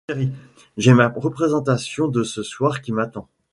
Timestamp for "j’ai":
0.77-0.95